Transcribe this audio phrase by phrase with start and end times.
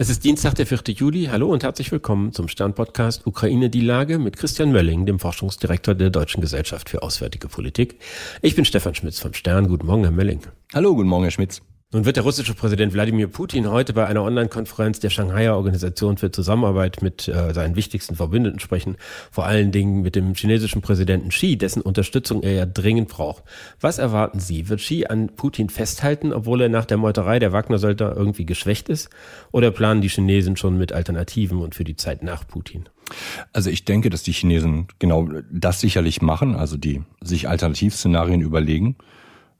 [0.00, 0.78] Es ist Dienstag, der 4.
[0.94, 1.26] Juli.
[1.26, 6.08] Hallo und herzlich willkommen zum Stern-Podcast Ukraine die Lage mit Christian Mölling, dem Forschungsdirektor der
[6.08, 8.00] Deutschen Gesellschaft für Auswärtige Politik.
[8.40, 9.68] Ich bin Stefan Schmitz vom Stern.
[9.68, 10.40] Guten Morgen, Herr Mölling.
[10.72, 11.60] Hallo, guten Morgen, Herr Schmitz.
[11.92, 16.30] Nun wird der russische Präsident Wladimir Putin heute bei einer Online-Konferenz der Shanghaier Organisation für
[16.30, 18.96] Zusammenarbeit mit äh, seinen wichtigsten Verbündeten sprechen,
[19.32, 23.42] vor allen Dingen mit dem chinesischen Präsidenten Xi, dessen Unterstützung er ja dringend braucht.
[23.80, 24.68] Was erwarten Sie?
[24.68, 29.10] Wird Xi an Putin festhalten, obwohl er nach der Meuterei der Wagner-Söldner irgendwie geschwächt ist?
[29.50, 32.84] Oder planen die Chinesen schon mit Alternativen und für die Zeit nach Putin?
[33.52, 38.94] Also ich denke, dass die Chinesen genau das sicherlich machen, also die sich Alternativszenarien überlegen.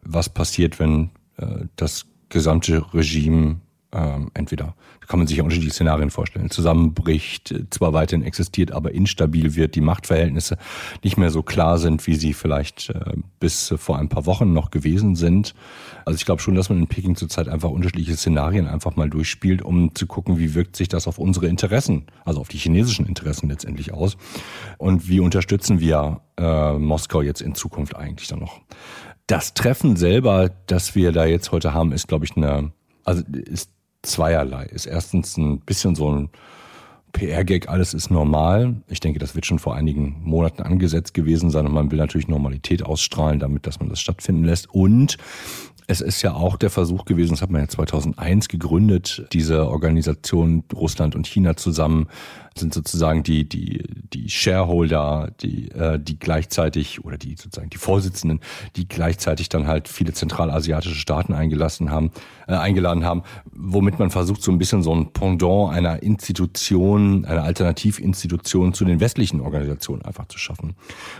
[0.03, 3.61] Was passiert, wenn äh, das gesamte Regime
[3.93, 4.75] ähm, entweder,
[5.09, 9.81] kann man sich ja unterschiedliche Szenarien vorstellen, zusammenbricht, zwar weiterhin existiert, aber instabil wird, die
[9.81, 10.57] Machtverhältnisse
[11.03, 14.71] nicht mehr so klar sind, wie sie vielleicht äh, bis vor ein paar Wochen noch
[14.71, 15.55] gewesen sind.
[16.05, 19.63] Also ich glaube schon, dass man in Peking zurzeit einfach unterschiedliche Szenarien einfach mal durchspielt,
[19.63, 23.49] um zu gucken, wie wirkt sich das auf unsere Interessen, also auf die chinesischen Interessen
[23.49, 24.17] letztendlich aus
[24.79, 28.61] und wie unterstützen wir äh, Moskau jetzt in Zukunft eigentlich dann noch.
[29.31, 32.73] Das Treffen selber, das wir da jetzt heute haben, ist, glaube ich, eine,
[33.05, 33.71] also ist
[34.03, 34.65] zweierlei.
[34.65, 36.31] Ist erstens ein bisschen so ein
[37.13, 38.83] PR-Gag, alles ist normal.
[38.89, 42.27] Ich denke, das wird schon vor einigen Monaten angesetzt gewesen sein und man will natürlich
[42.27, 44.69] Normalität ausstrahlen, damit, dass man das stattfinden lässt.
[44.75, 45.17] Und
[45.91, 50.63] es ist ja auch der Versuch gewesen, das hat man ja 2001 gegründet, diese Organisation
[50.73, 52.07] Russland und China zusammen
[52.57, 58.41] sind sozusagen die die die Shareholder, die äh, die gleichzeitig oder die sozusagen die Vorsitzenden,
[58.77, 62.11] die gleichzeitig dann halt viele zentralasiatische Staaten eingelassen haben,
[62.47, 67.45] äh, eingeladen haben, womit man versucht so ein bisschen so ein Pendant einer Institution, einer
[67.45, 70.75] Alternativinstitution zu den westlichen Organisationen einfach zu schaffen.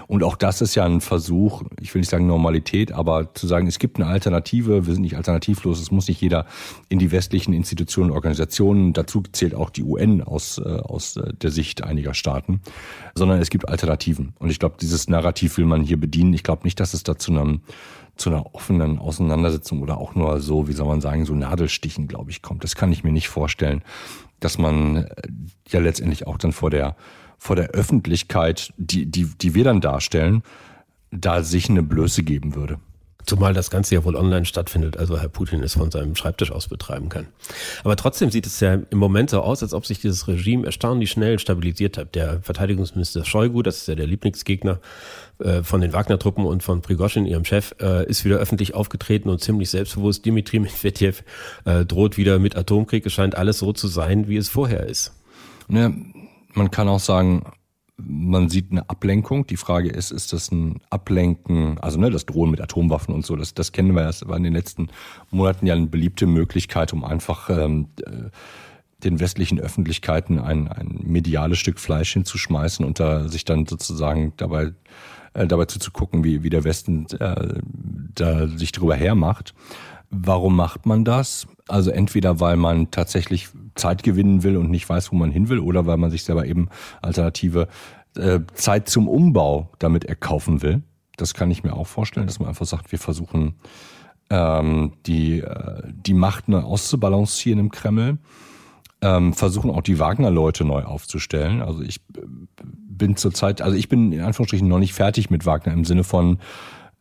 [0.07, 3.67] Und auch das ist ja ein Versuch, ich will nicht sagen Normalität, aber zu sagen,
[3.67, 6.47] es gibt eine Alternative, wir sind nicht alternativlos, es muss nicht jeder
[6.89, 11.51] in die westlichen Institutionen, Organisationen, dazu zählt auch die UN aus äh, aus äh, der
[11.51, 12.61] Sicht einiger Staaten,
[13.15, 14.35] sondern es gibt Alternativen.
[14.39, 16.33] Und ich glaube, dieses Narrativ will man hier bedienen.
[16.33, 17.61] Ich glaube nicht, dass es da zu einem
[18.17, 22.31] zu einer offenen Auseinandersetzung oder auch nur so, wie soll man sagen, so Nadelstichen, glaube
[22.31, 22.65] ich, kommt.
[22.65, 23.83] Das kann ich mir nicht vorstellen,
[24.41, 25.07] dass man äh,
[25.69, 26.97] ja letztendlich auch dann vor der
[27.39, 30.43] vor der Öffentlichkeit, die die die wir dann darstellen,
[31.11, 32.79] da sich eine Blöße geben würde.
[33.27, 36.69] Zumal das Ganze ja wohl online stattfindet, also Herr Putin es von seinem Schreibtisch aus
[36.69, 37.27] betreiben kann.
[37.85, 41.11] Aber trotzdem sieht es ja im Moment so aus, als ob sich dieses Regime erstaunlich
[41.11, 42.15] schnell stabilisiert hat.
[42.15, 44.81] Der Verteidigungsminister Shoigu, das ist ja der Lieblingsgegner
[45.39, 49.41] äh, von den Wagner-Truppen und von Prigozhin, ihrem Chef, äh, ist wieder öffentlich aufgetreten und
[49.41, 50.25] ziemlich selbstbewusst.
[50.25, 51.23] Dimitri Medvedev
[51.65, 53.07] äh, droht wieder mit Atomkrieg.
[53.07, 55.13] Es scheint alles so zu sein, wie es vorher ist.
[55.69, 55.93] Ja,
[56.53, 57.45] man kann auch sagen,
[58.05, 59.47] man sieht eine Ablenkung.
[59.47, 63.37] Die Frage ist, ist das ein Ablenken, also ne, das Drohen mit Atomwaffen und so,
[63.37, 64.89] das, das kennen wir erst, war in den letzten
[65.31, 68.31] Monaten ja eine beliebte Möglichkeit, um einfach ähm, äh,
[69.05, 74.73] den westlichen Öffentlichkeiten ein, ein mediales Stück Fleisch hinzuschmeißen und da sich dann sozusagen dabei
[75.33, 77.61] äh, dabei zuzugucken, wie, wie der Westen äh,
[78.15, 79.55] da sich drüber hermacht.
[80.11, 81.47] Warum macht man das?
[81.69, 85.61] Also entweder weil man tatsächlich Zeit gewinnen will und nicht weiß, wo man hin will,
[85.61, 86.69] oder weil man sich selber eben
[87.01, 87.69] alternative
[88.17, 90.83] äh, Zeit zum Umbau damit erkaufen will.
[91.17, 93.55] Das kann ich mir auch vorstellen, dass man einfach sagt, wir versuchen
[94.31, 98.19] ähm, die, äh, die Macht neu auszubalancieren im Kreml,
[99.03, 101.63] ähm, versuchen auch die Wagner-Leute neu aufzustellen.
[101.63, 102.23] Also ich äh,
[102.65, 106.39] bin zurzeit, also ich bin in Anführungsstrichen noch nicht fertig mit Wagner im Sinne von,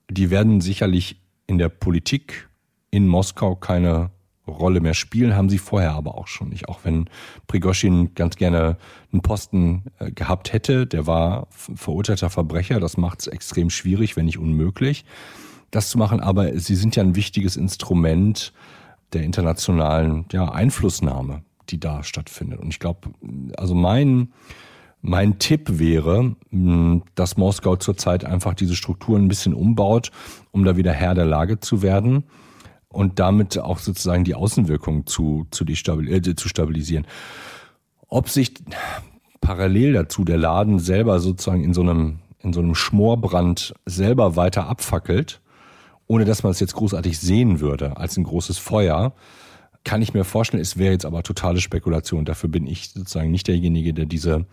[0.09, 2.48] die werden sicherlich in der Politik
[2.91, 4.11] in Moskau keine
[4.49, 6.67] Rolle mehr spielen, haben sie vorher aber auch schon nicht.
[6.67, 7.09] Auch wenn
[7.47, 8.77] Prigoshin ganz gerne
[9.11, 14.25] einen Posten äh, gehabt hätte, der war verurteilter Verbrecher, das macht es extrem schwierig, wenn
[14.25, 15.05] nicht unmöglich,
[15.71, 16.19] das zu machen.
[16.19, 18.53] Aber sie sind ja ein wichtiges Instrument
[19.13, 22.59] der internationalen ja, Einflussnahme, die da stattfindet.
[22.59, 23.11] Und ich glaube,
[23.57, 24.33] also mein
[25.01, 26.35] mein Tipp wäre,
[27.15, 30.11] dass Moskau zurzeit einfach diese Strukturen ein bisschen umbaut,
[30.51, 32.25] um da wieder Herr der Lage zu werden
[32.89, 37.05] und damit auch sozusagen die Außenwirkung zu, zu, äh, zu stabilisieren.
[38.07, 38.53] Ob sich
[39.41, 44.67] parallel dazu der Laden selber sozusagen in so einem, in so einem Schmorbrand selber weiter
[44.67, 45.41] abfackelt,
[46.07, 49.13] ohne dass man es jetzt großartig sehen würde als ein großes Feuer,
[49.83, 52.25] kann ich mir vorstellen, es wäre jetzt aber totale Spekulation.
[52.25, 54.45] Dafür bin ich sozusagen nicht derjenige, der diese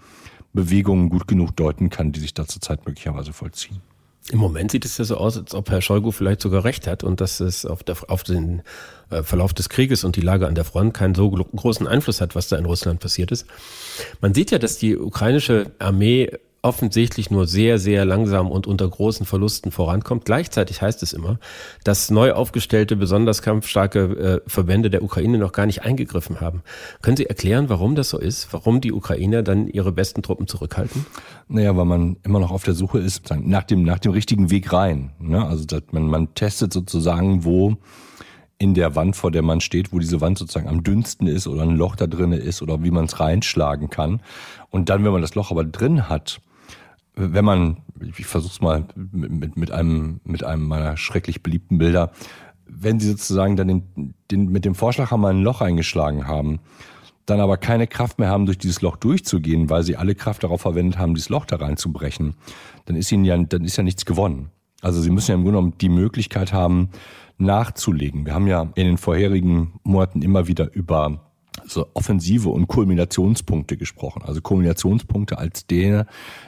[0.52, 3.80] Bewegungen gut genug deuten kann, die sich da zurzeit möglicherweise vollziehen.
[4.32, 7.04] Im Moment sieht es ja so aus, als ob Herr Scholgo vielleicht sogar recht hat
[7.04, 8.62] und dass es auf, der, auf den
[9.10, 12.34] äh, Verlauf des Krieges und die Lage an der Front keinen so großen Einfluss hat,
[12.34, 13.46] was da in Russland passiert ist.
[14.20, 16.30] Man sieht ja, dass die ukrainische Armee
[16.66, 20.24] offensichtlich nur sehr, sehr langsam und unter großen Verlusten vorankommt.
[20.24, 21.38] Gleichzeitig heißt es immer,
[21.84, 24.00] dass neu aufgestellte, besonders kampfstarke
[24.44, 26.62] äh, Verbände der Ukraine noch gar nicht eingegriffen haben.
[27.02, 28.52] Können Sie erklären, warum das so ist?
[28.52, 31.06] Warum die Ukrainer dann ihre besten Truppen zurückhalten?
[31.46, 34.72] Naja, weil man immer noch auf der Suche ist nach dem, nach dem richtigen Weg
[34.72, 35.12] rein.
[35.20, 35.46] Ne?
[35.46, 37.76] Also man, man testet sozusagen, wo
[38.58, 41.62] in der Wand, vor der man steht, wo diese Wand sozusagen am dünnsten ist oder
[41.62, 44.20] ein Loch da drin ist oder wie man es reinschlagen kann.
[44.70, 46.40] Und dann, wenn man das Loch aber drin hat,
[47.16, 52.12] wenn man, ich versuch's mal mit, mit, einem, mit einem meiner schrecklich beliebten Bilder,
[52.66, 56.60] wenn sie sozusagen dann den, den, mit dem Vorschlaghammer ein Loch eingeschlagen haben,
[57.24, 60.60] dann aber keine Kraft mehr haben, durch dieses Loch durchzugehen, weil sie alle Kraft darauf
[60.60, 62.34] verwendet haben, dieses Loch da reinzubrechen,
[62.84, 64.50] dann ist ihnen ja, dann ist ja nichts gewonnen.
[64.82, 66.90] Also sie müssen ja im Grunde genommen die Möglichkeit haben,
[67.38, 68.26] nachzulegen.
[68.26, 71.32] Wir haben ja in den vorherigen Monaten immer wieder über
[71.66, 74.22] so Offensive und Kulminationspunkte gesprochen.
[74.24, 76.06] Also Kulminationspunkte als der,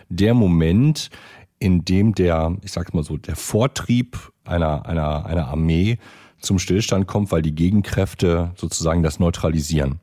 [0.08, 1.10] der Moment,
[1.58, 5.98] in dem der, ich sag's mal so, der Vortrieb einer, einer, einer Armee
[6.40, 10.00] zum Stillstand kommt, weil die Gegenkräfte sozusagen das neutralisieren.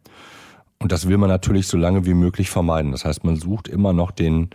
[0.80, 2.92] Und das will man natürlich so lange wie möglich vermeiden.
[2.92, 4.50] Das heißt, man sucht immer noch den,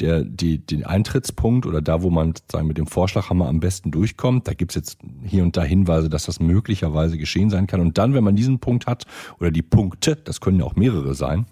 [0.00, 4.48] der, die, den Eintrittspunkt oder da, wo man sozusagen mit dem Vorschlaghammer am besten durchkommt.
[4.48, 7.80] Da gibt's jetzt hier und da Hinweise, dass das möglicherweise geschehen sein kann.
[7.80, 9.04] Und dann, wenn man diesen Punkt hat,
[9.38, 11.46] oder die Punkte, das können ja auch mehrere sein,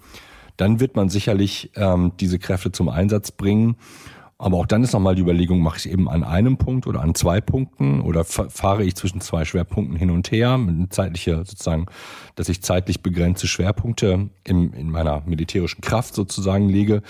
[0.57, 3.77] dann wird man sicherlich ähm, diese Kräfte zum Einsatz bringen.
[4.41, 7.01] Aber auch dann ist nochmal die Überlegung, mache ich es eben an einem Punkt oder
[7.01, 11.87] an zwei Punkten oder fahre ich zwischen zwei Schwerpunkten hin und her, mit zeitlicher sozusagen,
[12.37, 17.03] dass ich zeitlich begrenzte Schwerpunkte in, in meiner militärischen Kraft sozusagen lege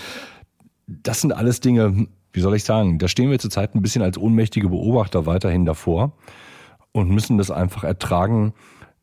[0.88, 4.18] das sind alles Dinge, wie soll ich sagen, da stehen wir zurzeit ein bisschen als
[4.18, 6.12] ohnmächtige Beobachter weiterhin davor
[6.92, 8.54] und müssen das einfach ertragen,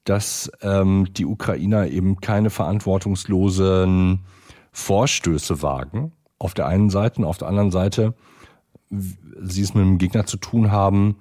[0.04, 4.20] dass ähm, die Ukrainer eben keine verantwortungslosen
[4.72, 6.12] Vorstöße wagen.
[6.38, 8.14] Auf der einen Seite und auf der anderen Seite
[8.90, 11.18] sie es mit einem Gegner zu tun haben,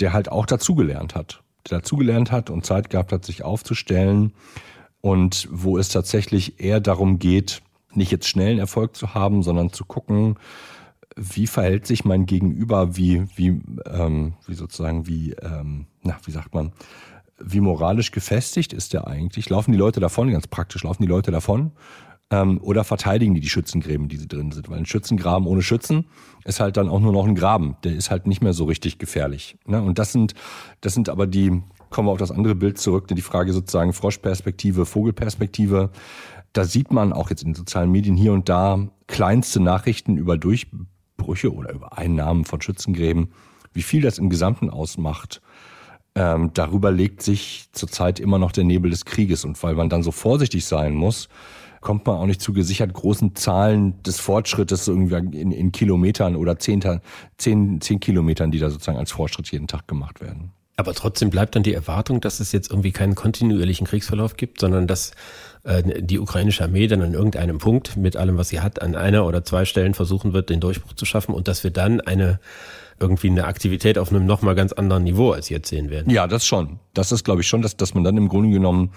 [0.00, 1.42] der halt auch dazugelernt hat.
[1.68, 4.32] Der dazugelernt hat und Zeit gehabt hat, sich aufzustellen
[5.00, 7.62] und wo es tatsächlich eher darum geht,
[7.96, 10.36] nicht jetzt schnellen Erfolg zu haben, sondern zu gucken,
[11.16, 16.54] wie verhält sich mein Gegenüber, wie, wie, ähm, wie sozusagen, wie, ähm, na, wie sagt
[16.54, 16.72] man,
[17.38, 19.50] wie moralisch gefestigt ist der eigentlich?
[19.50, 21.72] Laufen die Leute davon, ganz praktisch, laufen die Leute davon?
[22.30, 24.70] Ähm, oder verteidigen die die Schützengräben, die sie drin sind?
[24.70, 26.06] Weil ein Schützengraben ohne Schützen
[26.44, 27.76] ist halt dann auch nur noch ein Graben.
[27.84, 29.58] Der ist halt nicht mehr so richtig gefährlich.
[29.66, 29.82] Ne?
[29.82, 30.34] Und das sind,
[30.80, 34.86] das sind aber die, kommen wir auf das andere Bild zurück, die Frage sozusagen Froschperspektive,
[34.86, 35.90] Vogelperspektive
[36.52, 41.52] da sieht man auch jetzt in sozialen Medien hier und da kleinste Nachrichten über Durchbrüche
[41.52, 43.32] oder über Einnahmen von Schützengräben.
[43.72, 45.40] Wie viel das im Gesamten ausmacht,
[46.14, 49.44] ähm, darüber legt sich zurzeit immer noch der Nebel des Krieges.
[49.44, 51.28] Und weil man dann so vorsichtig sein muss,
[51.80, 56.58] kommt man auch nicht zu gesichert großen Zahlen des Fortschrittes irgendwie in, in Kilometern oder
[56.58, 56.82] zehn,
[57.38, 60.52] zehn, zehn Kilometern, die da sozusagen als Fortschritt jeden Tag gemacht werden.
[60.76, 64.86] Aber trotzdem bleibt dann die Erwartung, dass es jetzt irgendwie keinen kontinuierlichen Kriegsverlauf gibt, sondern
[64.86, 65.12] dass
[65.64, 69.44] die ukrainische Armee dann an irgendeinem Punkt mit allem, was sie hat, an einer oder
[69.44, 72.40] zwei Stellen versuchen wird, den Durchbruch zu schaffen und dass wir dann eine
[72.98, 76.10] irgendwie eine Aktivität auf einem nochmal ganz anderen Niveau als jetzt sehen werden.
[76.10, 76.78] Ja, das schon.
[76.94, 78.92] Das ist, glaube ich, schon, dass, dass man dann im Grunde genommen,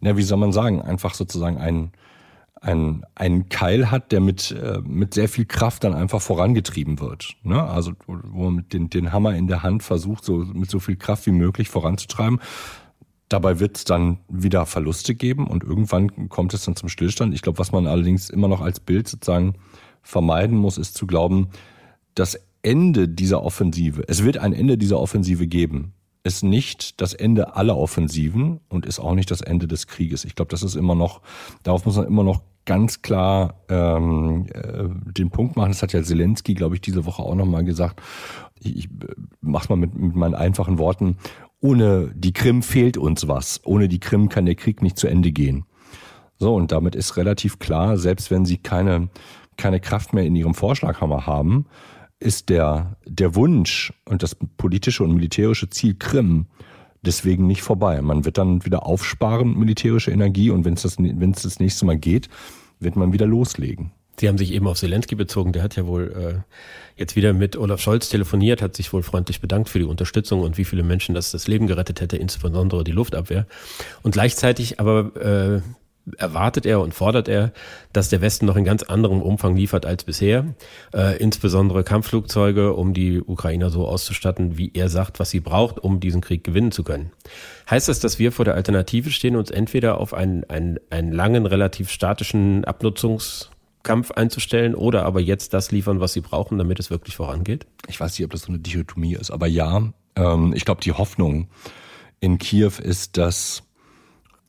[0.00, 1.92] na, wie soll man sagen, einfach sozusagen ein,
[2.60, 7.34] ein, einen Keil hat, der mit, äh, mit sehr viel Kraft dann einfach vorangetrieben wird.
[7.42, 7.62] Ne?
[7.62, 10.96] Also wo man mit den, den Hammer in der Hand versucht, so mit so viel
[10.96, 12.40] Kraft wie möglich voranzutreiben.
[13.30, 17.32] Dabei wird es dann wieder Verluste geben und irgendwann kommt es dann zum Stillstand.
[17.32, 19.54] Ich glaube, was man allerdings immer noch als Bild sozusagen
[20.02, 21.48] vermeiden muss, ist zu glauben,
[22.16, 25.94] das Ende dieser Offensive, es wird ein Ende dieser Offensive geben,
[26.24, 30.24] ist nicht das Ende aller Offensiven und ist auch nicht das Ende des Krieges.
[30.24, 31.22] Ich glaube, das ist immer noch,
[31.62, 35.70] darauf muss man immer noch ganz klar ähm, äh, den Punkt machen.
[35.70, 38.02] Das hat ja Zelensky, glaube ich, diese Woche auch nochmal gesagt.
[38.58, 38.88] Ich, ich
[39.40, 41.16] mach's mal mit, mit meinen einfachen Worten
[41.60, 43.60] ohne die Krim fehlt uns was.
[43.64, 45.64] Ohne die Krim kann der Krieg nicht zu Ende gehen.
[46.38, 49.10] So, und damit ist relativ klar, selbst wenn sie keine,
[49.56, 51.66] keine Kraft mehr in ihrem Vorschlaghammer haben,
[52.18, 56.46] ist der, der Wunsch und das politische und militärische Ziel Krim
[57.02, 58.00] deswegen nicht vorbei.
[58.02, 61.86] Man wird dann wieder aufsparen, militärische Energie, und wenn es das, wenn es das nächste
[61.86, 62.28] Mal geht,
[62.78, 63.92] wird man wieder loslegen.
[64.20, 65.52] Sie haben sich eben auf Zelensky bezogen.
[65.52, 69.40] Der hat ja wohl äh, jetzt wieder mit Olaf Scholz telefoniert, hat sich wohl freundlich
[69.40, 72.92] bedankt für die Unterstützung und wie viele Menschen das das Leben gerettet hätte, insbesondere die
[72.92, 73.46] Luftabwehr.
[74.02, 75.62] Und gleichzeitig aber äh,
[76.18, 77.52] erwartet er und fordert er,
[77.94, 80.54] dass der Westen noch in ganz anderem Umfang liefert als bisher,
[80.92, 85.98] äh, insbesondere Kampfflugzeuge, um die Ukrainer so auszustatten, wie er sagt, was sie braucht, um
[85.98, 87.10] diesen Krieg gewinnen zu können.
[87.70, 91.46] Heißt das, dass wir vor der Alternative stehen, uns entweder auf einen, einen, einen langen,
[91.46, 93.50] relativ statischen Abnutzungs
[93.82, 97.66] Kampf einzustellen oder aber jetzt das liefern, was sie brauchen, damit es wirklich vorangeht?
[97.88, 99.82] Ich weiß nicht, ob das so eine Dichotomie ist, aber ja,
[100.16, 101.48] ähm, ich glaube, die Hoffnung
[102.20, 103.62] in Kiew ist, dass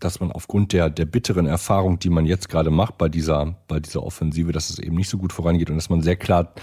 [0.02, 3.80] dass man aufgrund der, der bitteren Erfahrung, die man jetzt gerade macht bei dieser, bei
[3.80, 6.54] dieser Offensive, dass es eben nicht so gut vorangeht und dass man sehr klar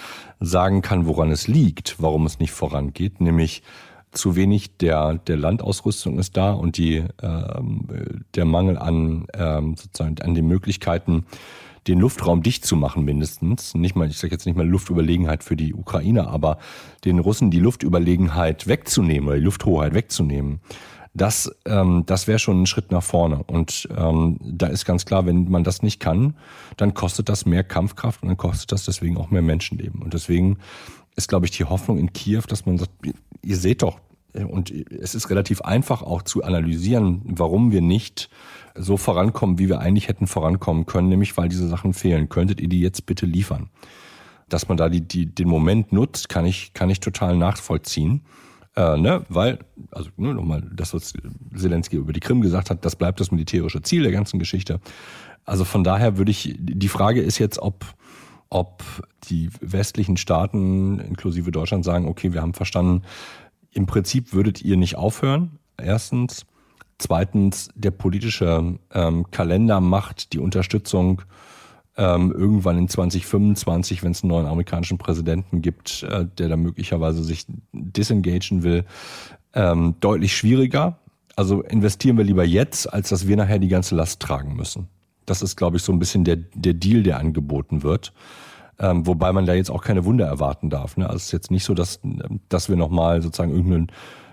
[0.41, 3.63] sagen kann, woran es liegt, warum es nicht vorangeht, nämlich
[4.11, 10.21] zu wenig der, der Landausrüstung ist da und die, ähm, der Mangel an, ähm, sozusagen
[10.21, 11.27] an den Möglichkeiten,
[11.87, 13.75] den Luftraum dicht zu machen mindestens.
[13.75, 16.59] Nicht mal, ich sage jetzt nicht mal Luftüberlegenheit für die Ukrainer, aber
[17.05, 20.61] den Russen die Luftüberlegenheit wegzunehmen oder die Lufthoheit wegzunehmen.
[21.15, 23.43] Das, ähm, das wäre schon ein Schritt nach vorne.
[23.45, 26.37] Und ähm, da ist ganz klar, wenn man das nicht kann,
[26.77, 30.03] dann kostet das mehr Kampfkraft und dann kostet das deswegen auch mehr Menschenleben.
[30.03, 30.59] Und deswegen
[31.17, 32.93] ist, glaube ich, die Hoffnung in Kiew, dass man sagt,
[33.43, 33.99] ihr seht doch,
[34.35, 38.29] und es ist relativ einfach auch zu analysieren, warum wir nicht
[38.75, 42.29] so vorankommen, wie wir eigentlich hätten vorankommen können, nämlich weil diese Sachen fehlen.
[42.29, 43.71] Könntet ihr die jetzt bitte liefern?
[44.49, 48.23] Dass man da die, die, den Moment nutzt, kann ich, kann ich total nachvollziehen.
[48.77, 49.25] Äh, ne?
[49.29, 49.59] Weil,
[49.91, 51.15] also nur nochmal, das, was
[51.55, 54.81] Zelensky über die Krim gesagt hat, das bleibt das militärische Ziel der ganzen Geschichte.
[55.45, 57.85] Also von daher würde ich, die Frage ist jetzt, ob,
[58.51, 58.85] ob
[59.29, 63.03] die westlichen Staaten, inklusive Deutschland, sagen, okay, wir haben verstanden,
[63.79, 65.61] im Prinzip würdet ihr nicht aufhören.
[65.77, 66.47] Erstens.
[66.99, 71.23] Zweitens, der politische ähm, Kalender macht die Unterstützung
[71.97, 77.23] ähm, irgendwann in 2025, wenn es einen neuen amerikanischen Präsidenten gibt, äh, der da möglicherweise
[77.23, 78.85] sich disengagen will,
[79.55, 80.99] ähm, deutlich schwieriger.
[81.37, 84.89] Also investieren wir lieber jetzt, als dass wir nachher die ganze Last tragen müssen.
[85.25, 88.13] Das ist, glaube ich, so ein bisschen der, der Deal, der angeboten wird.
[88.81, 90.97] Ähm, wobei man da jetzt auch keine Wunder erwarten darf.
[90.97, 91.07] Ne?
[91.07, 92.01] Also es ist jetzt nicht so, dass,
[92.49, 93.89] dass wir nochmal sozusagen irgendeinen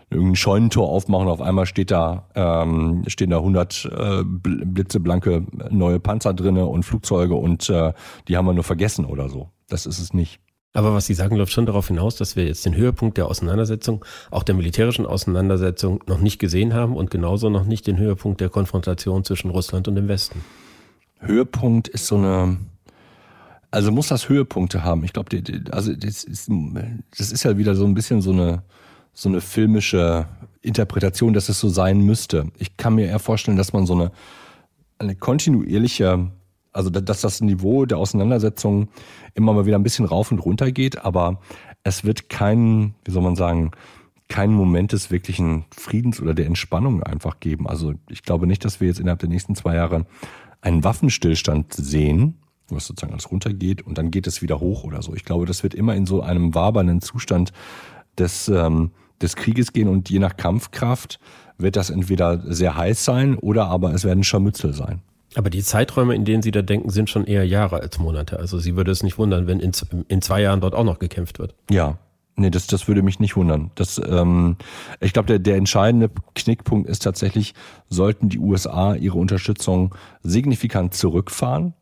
[0.09, 6.33] irgendein Scheunentor aufmachen, auf einmal steht da, ähm, stehen da 100 äh, blitzeblanke neue Panzer
[6.33, 7.91] drinne und Flugzeuge und äh,
[8.27, 9.49] die haben wir nur vergessen oder so.
[9.67, 10.39] Das ist es nicht.
[10.73, 14.03] Aber was Sie sagen, läuft schon darauf hinaus, dass wir jetzt den Höhepunkt der Auseinandersetzung,
[14.29, 18.49] auch der militärischen Auseinandersetzung, noch nicht gesehen haben und genauso noch nicht den Höhepunkt der
[18.49, 20.43] Konfrontation zwischen Russland und dem Westen.
[21.19, 22.57] Höhepunkt ist so eine,
[23.75, 25.03] also muss das Höhepunkte haben.
[25.03, 25.37] Ich glaube,
[25.71, 26.49] also das ist,
[27.17, 28.63] das ist ja wieder so ein bisschen so eine,
[29.13, 30.27] so eine filmische
[30.61, 32.51] Interpretation, dass es so sein müsste.
[32.57, 34.11] Ich kann mir eher vorstellen, dass man so eine,
[34.97, 36.31] eine kontinuierliche,
[36.71, 38.87] also dass das Niveau der Auseinandersetzung
[39.33, 41.41] immer mal wieder ein bisschen rauf und runter geht, aber
[41.83, 43.71] es wird kein, wie soll man sagen,
[44.29, 47.67] kein Moment des wirklichen Friedens oder der Entspannung einfach geben.
[47.67, 50.05] Also ich glaube nicht, dass wir jetzt innerhalb der nächsten zwei Jahre
[50.61, 55.13] einen Waffenstillstand sehen, was sozusagen alles runtergeht und dann geht es wieder hoch oder so.
[55.13, 57.51] Ich glaube, das wird immer in so einem wabernden Zustand
[58.17, 58.91] des ähm,
[59.21, 61.19] des Krieges gehen und je nach Kampfkraft
[61.57, 65.01] wird das entweder sehr heiß sein oder aber es werden Scharmützel sein.
[65.35, 68.39] Aber die Zeiträume, in denen Sie da denken, sind schon eher Jahre als Monate.
[68.39, 69.71] Also Sie würde es nicht wundern, wenn in,
[70.07, 71.55] in zwei Jahren dort auch noch gekämpft wird.
[71.69, 71.97] Ja,
[72.37, 73.71] Nee, das, das würde mich nicht wundern.
[73.75, 74.57] Das, ähm,
[74.99, 77.53] ich glaube, der, der entscheidende Knickpunkt ist tatsächlich,
[77.87, 81.73] sollten die USA ihre Unterstützung signifikant zurückfahren,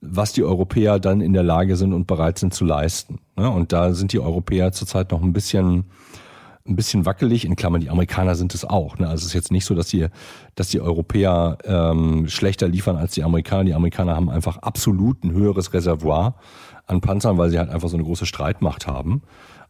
[0.00, 3.18] was die Europäer dann in der Lage sind und bereit sind zu leisten.
[3.36, 3.50] Ne?
[3.50, 5.86] Und da sind die Europäer zurzeit noch ein bisschen
[6.68, 7.44] ein bisschen wackelig.
[7.44, 8.98] In Klammern, die Amerikaner sind es auch.
[8.98, 9.08] Ne?
[9.08, 10.06] Also es ist jetzt nicht so, dass die,
[10.54, 13.64] dass die Europäer ähm, schlechter liefern als die Amerikaner.
[13.64, 16.36] Die Amerikaner haben einfach absolut ein höheres Reservoir
[16.86, 19.22] an Panzern, weil sie halt einfach so eine große Streitmacht haben.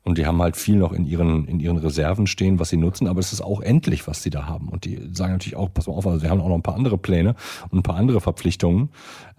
[0.05, 3.09] Und die haben halt viel noch in ihren, in ihren Reserven stehen, was sie nutzen,
[3.09, 4.69] aber es ist auch endlich, was sie da haben.
[4.69, 6.77] Und die sagen natürlich auch, pass mal auf, also wir haben auch noch ein paar
[6.77, 7.35] andere Pläne
[7.71, 8.89] und ein paar andere Verpflichtungen.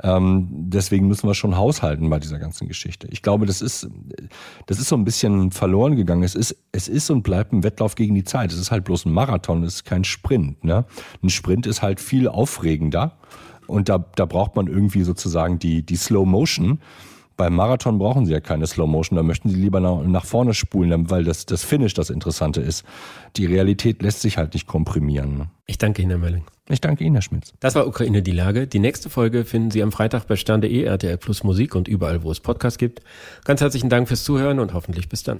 [0.04, 3.08] Ähm, deswegen müssen wir schon haushalten bei dieser ganzen Geschichte.
[3.10, 3.90] Ich glaube, das ist,
[4.68, 6.24] das ist so ein bisschen verloren gegangen.
[6.24, 8.52] Es ist, es ist und bleibt ein Wettlauf gegen die Zeit.
[8.52, 10.64] Es ist halt bloß ein Marathon, es ist kein Sprint.
[10.64, 10.86] Ne?
[11.24, 13.18] Ein Sprint ist halt viel aufregender.
[13.66, 16.80] Und da, da braucht man irgendwie sozusagen die, die Slow Motion.
[17.40, 20.54] Beim Marathon brauchen sie ja keine Slow Motion, da möchten sie lieber nach, nach vorne
[20.54, 22.84] spulen, weil das, das Finish das Interessante ist.
[23.38, 25.48] Die Realität lässt sich halt nicht komprimieren.
[25.66, 26.44] Ich danke Ihnen, Herr Mölling.
[26.68, 27.54] Ich danke Ihnen, Herr Schmitz.
[27.62, 28.68] Das war Ukraine die Lage.
[28.68, 32.32] Die nächste Folge finden Sie am Freitag bei stern.de, RTL Plus Musik und überall, wo
[32.32, 33.04] es Podcasts gibt.
[33.46, 35.40] Ganz herzlichen Dank fürs Zuhören und hoffentlich bis dann.